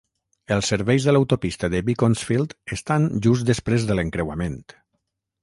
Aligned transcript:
Els 0.53 0.69
serveis 0.71 1.03
de 1.09 1.13
l'autopista 1.13 1.69
de 1.73 1.81
Beaconsfield 1.89 2.57
estan 2.77 3.07
just 3.27 3.47
després 3.53 3.87
de 3.93 4.01
l'encreuament. 4.01 4.59